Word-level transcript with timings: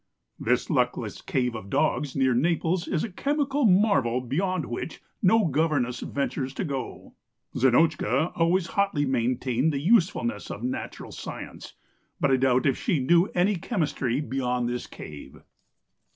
"This 0.39 0.67
luckless 0.71 1.21
Cave 1.21 1.53
of 1.53 1.69
Dogs 1.69 2.15
near 2.15 2.33
Naples 2.33 2.87
is 2.87 3.03
a 3.03 3.11
chemical 3.11 3.65
marvel 3.65 4.19
beyond 4.19 4.65
which 4.65 4.99
no 5.21 5.45
governess 5.45 5.99
ventures 5.99 6.55
to 6.55 6.65
go. 6.65 7.13
Zinotchka 7.55 8.31
always 8.35 8.65
hotly 8.65 9.05
maintained 9.05 9.71
the 9.71 9.79
usefulness 9.79 10.49
of 10.49 10.63
natural 10.63 11.11
science, 11.11 11.75
but 12.19 12.31
I 12.31 12.37
doubt 12.37 12.65
if 12.65 12.79
she 12.81 12.99
knew 12.99 13.25
any 13.35 13.57
chemistry 13.57 14.21
beyond 14.21 14.67
this 14.67 14.87
Cave. 14.87 15.37